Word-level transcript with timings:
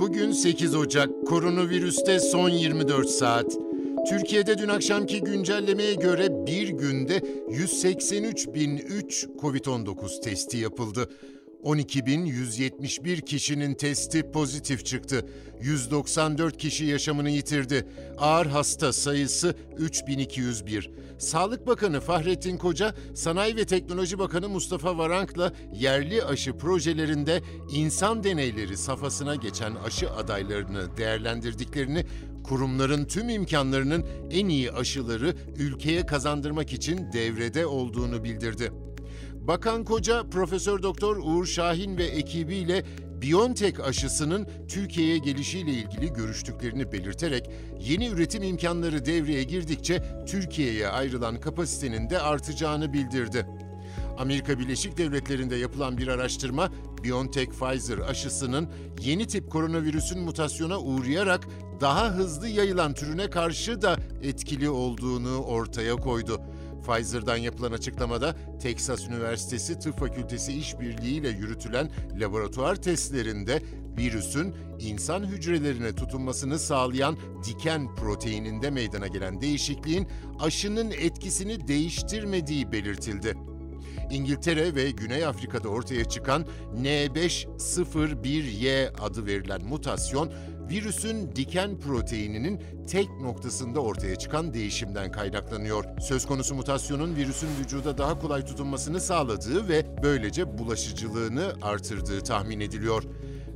Bugün 0.00 0.32
8 0.32 0.74
Ocak, 0.74 1.26
koronavirüste 1.26 2.20
son 2.20 2.48
24 2.48 3.08
saat. 3.08 3.58
Türkiye'de 4.08 4.58
dün 4.58 4.68
akşamki 4.68 5.20
güncellemeye 5.20 5.94
göre 5.94 6.46
bir 6.46 6.68
günde 6.68 7.18
183.003 7.48 9.38
COVID-19 9.38 10.20
testi 10.20 10.56
yapıldı. 10.56 11.08
12.171 11.66 13.20
kişinin 13.24 13.74
testi 13.74 14.30
pozitif 14.30 14.86
çıktı. 14.86 15.26
194 15.60 16.56
kişi 16.56 16.84
yaşamını 16.84 17.30
yitirdi. 17.30 17.86
Ağır 18.18 18.46
hasta 18.46 18.92
sayısı 18.92 19.54
3201. 19.78 20.90
Sağlık 21.18 21.66
Bakanı 21.66 22.00
Fahrettin 22.00 22.56
Koca, 22.56 22.94
Sanayi 23.14 23.56
ve 23.56 23.64
Teknoloji 23.64 24.18
Bakanı 24.18 24.48
Mustafa 24.48 24.98
Varank'la 24.98 25.52
yerli 25.74 26.24
aşı 26.24 26.52
projelerinde 26.52 27.42
insan 27.72 28.24
deneyleri 28.24 28.76
safhasına 28.76 29.34
geçen 29.34 29.74
aşı 29.74 30.10
adaylarını 30.10 30.96
değerlendirdiklerini, 30.96 32.06
kurumların 32.44 33.04
tüm 33.04 33.28
imkanlarının 33.28 34.06
en 34.30 34.48
iyi 34.48 34.72
aşıları 34.72 35.34
ülkeye 35.58 36.06
kazandırmak 36.06 36.72
için 36.72 37.12
devrede 37.12 37.66
olduğunu 37.66 38.24
bildirdi. 38.24 38.85
Bakan 39.48 39.84
Koca, 39.84 40.30
Profesör 40.30 40.82
Doktor 40.82 41.16
Uğur 41.16 41.46
Şahin 41.46 41.96
ve 41.96 42.04
ekibiyle 42.04 42.84
BioNTech 43.22 43.80
aşısının 43.80 44.48
Türkiye'ye 44.68 45.18
gelişiyle 45.18 45.70
ilgili 45.70 46.12
görüştüklerini 46.12 46.92
belirterek 46.92 47.50
yeni 47.80 48.08
üretim 48.08 48.42
imkanları 48.42 49.04
devreye 49.04 49.42
girdikçe 49.42 50.02
Türkiye'ye 50.26 50.88
ayrılan 50.88 51.40
kapasitenin 51.40 52.10
de 52.10 52.20
artacağını 52.20 52.92
bildirdi. 52.92 53.46
Amerika 54.18 54.58
Birleşik 54.58 54.98
Devletleri'nde 54.98 55.56
yapılan 55.56 55.98
bir 55.98 56.08
araştırma, 56.08 56.70
BioNTech 57.04 57.50
Pfizer 57.50 57.98
aşısının 57.98 58.68
yeni 59.00 59.26
tip 59.26 59.50
koronavirüsün 59.50 60.20
mutasyona 60.20 60.80
uğrayarak 60.80 61.48
daha 61.80 62.10
hızlı 62.10 62.48
yayılan 62.48 62.94
türüne 62.94 63.30
karşı 63.30 63.82
da 63.82 63.96
etkili 64.22 64.70
olduğunu 64.70 65.38
ortaya 65.38 65.96
koydu. 65.96 66.40
Pfizer'dan 66.86 67.36
yapılan 67.36 67.72
açıklamada 67.72 68.36
Texas 68.62 69.08
Üniversitesi 69.08 69.78
Tıp 69.78 69.98
Fakültesi 69.98 70.52
işbirliğiyle 70.52 71.28
yürütülen 71.28 71.90
laboratuvar 72.20 72.76
testlerinde 72.76 73.62
virüsün 73.98 74.54
insan 74.78 75.24
hücrelerine 75.24 75.94
tutunmasını 75.94 76.58
sağlayan 76.58 77.16
diken 77.46 77.94
proteininde 77.94 78.70
meydana 78.70 79.06
gelen 79.06 79.40
değişikliğin 79.40 80.08
aşının 80.40 80.90
etkisini 80.90 81.68
değiştirmediği 81.68 82.72
belirtildi. 82.72 83.55
İngiltere 84.10 84.74
ve 84.74 84.90
Güney 84.90 85.26
Afrika'da 85.26 85.68
ortaya 85.68 86.04
çıkan 86.04 86.46
N501Y 86.82 88.90
adı 89.00 89.26
verilen 89.26 89.64
mutasyon, 89.64 90.32
virüsün 90.70 91.36
diken 91.36 91.80
proteininin 91.80 92.60
tek 92.90 93.08
noktasında 93.20 93.80
ortaya 93.80 94.16
çıkan 94.16 94.54
değişimden 94.54 95.12
kaynaklanıyor. 95.12 95.84
Söz 96.00 96.26
konusu 96.26 96.54
mutasyonun 96.54 97.16
virüsün 97.16 97.48
vücuda 97.60 97.98
daha 97.98 98.18
kolay 98.18 98.44
tutunmasını 98.44 99.00
sağladığı 99.00 99.68
ve 99.68 99.86
böylece 100.02 100.58
bulaşıcılığını 100.58 101.52
artırdığı 101.62 102.20
tahmin 102.20 102.60
ediliyor. 102.60 103.02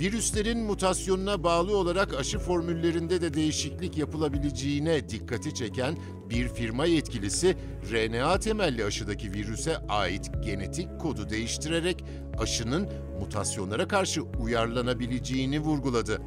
Virüslerin 0.00 0.58
mutasyonuna 0.58 1.44
bağlı 1.44 1.76
olarak 1.76 2.14
aşı 2.14 2.38
formüllerinde 2.38 3.20
de 3.20 3.34
değişiklik 3.34 3.98
yapılabileceğine 3.98 5.08
dikkati 5.08 5.54
çeken 5.54 5.96
bir 6.34 6.48
firma 6.48 6.86
yetkilisi, 6.86 7.56
RNA 7.92 8.40
temelli 8.40 8.84
aşıdaki 8.84 9.32
virüse 9.32 9.76
ait 9.88 10.30
genetik 10.44 11.00
kodu 11.00 11.30
değiştirerek 11.30 12.04
aşının 12.38 12.88
mutasyonlara 13.20 13.88
karşı 13.88 14.22
uyarlanabileceğini 14.22 15.60
vurguladı. 15.60 16.22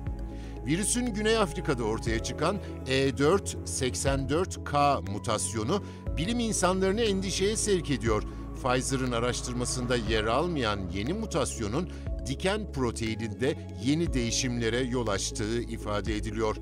Virüsün 0.66 1.06
Güney 1.06 1.38
Afrika'da 1.38 1.84
ortaya 1.84 2.24
çıkan 2.24 2.58
E484K 2.86 5.02
mutasyonu 5.12 5.84
bilim 6.18 6.40
insanlarını 6.40 7.02
endişeye 7.02 7.56
sevk 7.56 7.92
ediyor. 7.92 8.24
Pfizer'ın 8.56 9.12
araştırmasında 9.12 9.96
yer 9.96 10.24
almayan 10.24 10.80
yeni 10.94 11.14
mutasyonun 11.14 11.90
diken 12.26 12.72
proteininde 12.72 13.56
yeni 13.84 14.14
değişimlere 14.14 14.80
yol 14.80 15.08
açtığı 15.08 15.62
ifade 15.62 16.16
ediliyor. 16.16 16.56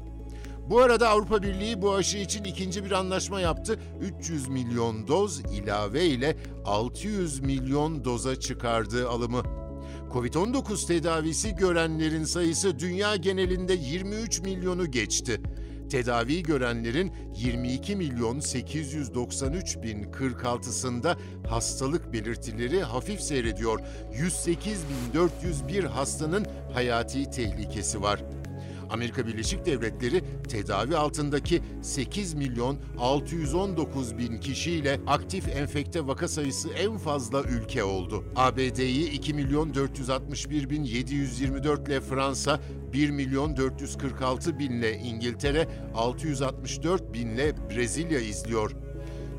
Bu 0.69 0.79
arada 0.79 1.09
Avrupa 1.09 1.43
Birliği 1.43 1.81
bu 1.81 1.93
aşı 1.93 2.17
için 2.17 2.43
ikinci 2.43 2.85
bir 2.85 2.91
anlaşma 2.91 3.41
yaptı. 3.41 3.79
300 4.19 4.47
milyon 4.47 5.07
doz 5.07 5.39
ilave 5.39 6.05
ile 6.05 6.37
600 6.65 7.39
milyon 7.39 8.05
doza 8.05 8.39
çıkardığı 8.39 9.09
alımı. 9.09 9.43
Covid-19 10.13 10.87
tedavisi 10.87 11.55
görenlerin 11.55 12.23
sayısı 12.23 12.79
dünya 12.79 13.15
genelinde 13.15 13.73
23 13.73 14.41
milyonu 14.41 14.91
geçti. 14.91 15.41
Tedavi 15.89 16.43
görenlerin 16.43 17.13
22 17.35 17.95
milyon 17.95 18.39
893 18.39 19.77
bin 19.83 20.03
46'sında 20.03 21.17
hastalık 21.47 22.13
belirtileri 22.13 22.83
hafif 22.83 23.21
seyrediyor. 23.21 23.79
108 24.13 24.79
bin 24.89 25.19
401 25.19 25.83
hastanın 25.83 26.45
hayati 26.73 27.31
tehlikesi 27.31 28.01
var. 28.01 28.23
Amerika 28.93 29.27
Birleşik 29.27 29.65
Devletleri 29.65 30.23
tedavi 30.49 30.97
altındaki 30.97 31.61
8 31.81 32.33
milyon 32.33 32.77
619 32.97 34.17
bin 34.17 34.37
kişiyle 34.37 34.99
aktif 35.07 35.47
enfekte 35.55 36.07
vaka 36.07 36.27
sayısı 36.27 36.69
en 36.69 36.97
fazla 36.97 37.43
ülke 37.43 37.83
oldu. 37.83 38.23
ABD'yi 38.35 39.09
2 39.11 39.33
milyon 39.33 39.73
461 39.73 40.69
bin 40.69 40.83
724 40.83 41.87
ile 41.87 42.01
Fransa, 42.01 42.59
1 42.93 43.09
milyon 43.09 43.57
446 43.57 44.59
binle 44.59 44.97
İngiltere, 44.97 45.67
664 45.95 47.13
binle 47.13 47.69
Brezilya 47.69 48.19
izliyor. 48.19 48.71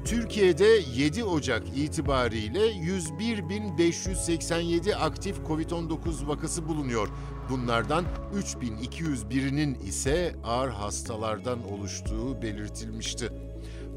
Türkiye'de 0.05 0.69
7 0.95 1.25
Ocak 1.25 1.63
itibariyle 1.77 2.73
101.587 2.73 4.95
aktif 4.95 5.39
COVID-19 5.39 6.29
vakası 6.29 6.69
bulunuyor. 6.69 7.09
Bunlardan 7.51 8.05
3.201'inin 8.37 9.75
ise 9.75 10.35
ağır 10.45 10.71
hastalardan 10.71 11.73
oluştuğu 11.73 12.43
belirtilmişti. 12.43 13.33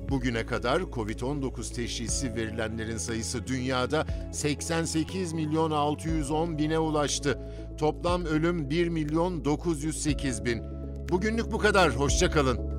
Bugüne 0.10 0.46
kadar 0.46 0.82
COVID-19 0.82 1.74
teşhisi 1.74 2.36
verilenlerin 2.36 2.98
sayısı 2.98 3.48
dünyada 3.48 4.06
88 4.32 5.34
milyon 5.34 5.72
610 5.72 6.58
bine 6.58 6.80
ulaştı. 6.80 7.40
Toplam 7.80 8.26
ölüm 8.26 8.70
1 8.70 8.90
milyon 8.90 9.46
908 9.46 10.46
bin. 10.46 10.62
Bugünlük 11.10 11.52
bu 11.52 11.58
kadar. 11.58 11.96
Hoşçakalın. 11.96 12.77